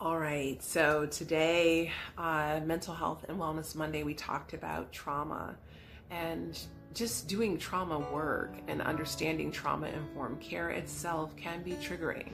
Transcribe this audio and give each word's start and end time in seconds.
All 0.00 0.16
right, 0.16 0.62
so 0.62 1.06
today, 1.06 1.90
uh, 2.16 2.60
Mental 2.64 2.94
Health 2.94 3.24
and 3.28 3.36
Wellness 3.36 3.74
Monday, 3.74 4.04
we 4.04 4.14
talked 4.14 4.54
about 4.54 4.92
trauma 4.92 5.56
and 6.12 6.56
just 6.94 7.26
doing 7.26 7.58
trauma 7.58 7.98
work 7.98 8.52
and 8.68 8.80
understanding 8.80 9.50
trauma 9.50 9.88
informed 9.88 10.40
care 10.40 10.70
itself 10.70 11.34
can 11.34 11.64
be 11.64 11.72
triggering. 11.72 12.30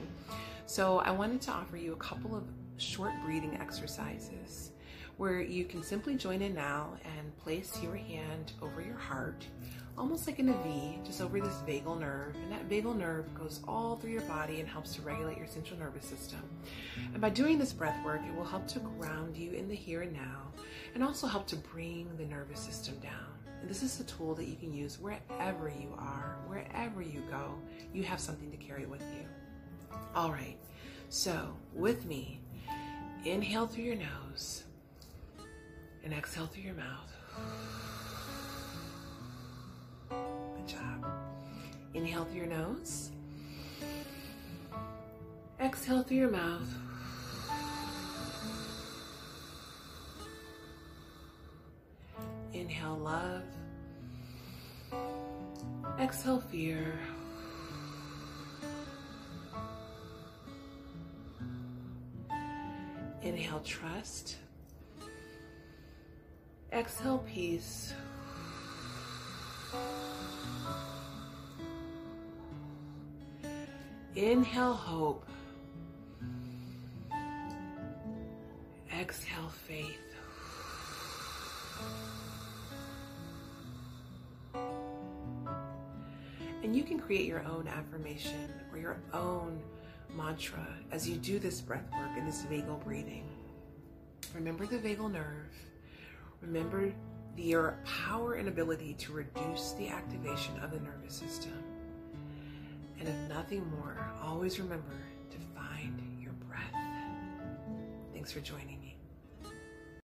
So, 0.67 0.99
I 0.99 1.09
wanted 1.09 1.41
to 1.41 1.53
offer 1.53 1.75
you 1.75 1.93
a 1.93 1.95
couple 1.95 2.35
of 2.35 2.43
short 2.77 3.13
breathing 3.25 3.57
exercises 3.59 4.69
where 5.17 5.41
you 5.41 5.65
can 5.65 5.81
simply 5.81 6.15
join 6.15 6.41
in 6.41 6.53
now 6.53 6.97
and 7.17 7.37
place 7.37 7.81
your 7.81 7.95
hand 7.95 8.51
over 8.61 8.81
your 8.81 8.97
heart, 8.97 9.45
almost 9.97 10.27
like 10.27 10.39
in 10.39 10.49
a 10.49 10.63
V, 10.63 10.99
just 11.05 11.21
over 11.21 11.39
this 11.39 11.61
vagal 11.67 11.99
nerve. 11.99 12.35
And 12.35 12.51
that 12.51 12.67
vagal 12.69 12.97
nerve 12.97 13.33
goes 13.33 13.61
all 13.67 13.95
through 13.95 14.11
your 14.11 14.21
body 14.23 14.59
and 14.59 14.67
helps 14.67 14.93
to 14.95 15.01
regulate 15.01 15.37
your 15.37 15.47
central 15.47 15.79
nervous 15.79 16.05
system. 16.05 16.41
And 17.13 17.21
by 17.21 17.29
doing 17.29 17.57
this 17.57 17.71
breath 17.71 18.03
work, 18.03 18.21
it 18.27 18.35
will 18.35 18.43
help 18.43 18.67
to 18.69 18.79
ground 18.79 19.37
you 19.37 19.51
in 19.51 19.69
the 19.69 19.75
here 19.75 20.01
and 20.01 20.13
now 20.13 20.51
and 20.93 21.03
also 21.03 21.27
help 21.27 21.47
to 21.47 21.55
bring 21.55 22.09
the 22.17 22.25
nervous 22.25 22.59
system 22.59 22.97
down. 22.99 23.11
And 23.61 23.69
this 23.69 23.83
is 23.83 23.99
a 23.99 24.03
tool 24.03 24.35
that 24.35 24.45
you 24.45 24.55
can 24.57 24.73
use 24.73 24.99
wherever 24.99 25.69
you 25.69 25.93
are, 25.97 26.37
wherever 26.47 27.01
you 27.01 27.21
go. 27.31 27.55
You 27.93 28.03
have 28.03 28.19
something 28.19 28.51
to 28.51 28.57
carry 28.57 28.85
with 28.85 29.01
you. 29.01 29.25
All 30.13 30.31
right, 30.31 30.57
so 31.09 31.55
with 31.73 32.05
me, 32.05 32.41
inhale 33.23 33.65
through 33.65 33.85
your 33.85 33.95
nose 33.95 34.64
and 36.05 36.13
exhale 36.13 36.45
through 36.45 36.61
your 36.61 36.75
mouth. 36.75 37.11
Good 40.09 40.67
job. 40.67 41.05
Inhale 41.95 42.25
through 42.25 42.37
your 42.37 42.45
nose. 42.45 43.09
Exhale 45.59 46.03
through 46.03 46.17
your 46.17 46.29
mouth. 46.29 46.67
Inhale 52.53 52.97
love. 52.97 53.43
Exhale 55.99 56.39
fear. 56.39 56.99
Inhale 63.23 63.61
trust. 63.61 64.37
Exhale 66.75 67.19
peace. 67.19 67.93
Inhale 74.17 74.73
hope. 74.73 75.25
Exhale 78.93 79.47
faith. 79.65 79.87
And 86.61 86.75
you 86.75 86.83
can 86.83 86.99
create 86.99 87.25
your 87.25 87.45
own 87.45 87.69
affirmation 87.69 88.53
or 88.73 88.77
your 88.77 88.97
own 89.13 89.61
mantra 90.13 90.67
as 90.91 91.07
you 91.07 91.15
do 91.15 91.39
this 91.39 91.61
breath 91.61 91.89
work 91.93 92.17
and 92.17 92.27
this 92.27 92.43
vagal 92.51 92.83
breathing. 92.83 93.29
Remember 94.33 94.65
the 94.65 94.77
vagal 94.77 95.09
nerve. 95.09 95.53
Remember 96.41 96.93
your 97.37 97.77
power 97.85 98.35
and 98.35 98.47
ability 98.47 98.93
to 98.95 99.11
reduce 99.11 99.73
the 99.73 99.89
activation 99.89 100.57
of 100.59 100.71
the 100.71 100.79
nervous 100.79 101.13
system. 101.15 101.51
And 102.99 103.09
if 103.09 103.15
nothing 103.29 103.69
more, 103.71 103.97
always 104.23 104.59
remember 104.59 104.95
to 105.31 105.37
find 105.53 106.01
your 106.21 106.33
breath. 106.47 106.61
Thanks 108.13 108.31
for 108.31 108.39
joining 108.39 108.79
me. 108.79 108.94